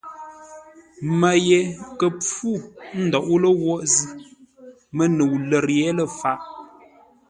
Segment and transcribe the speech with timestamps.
[1.19, 1.59] Mə́ ye
[1.99, 2.51] kə̂ mpfú
[3.03, 4.09] ńdóʼó ləwoʼ zʉ́,
[4.95, 6.39] Mə́nəu lə̂r yé lə̂ faʼ.